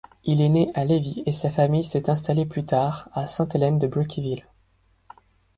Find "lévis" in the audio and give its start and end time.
0.83-1.21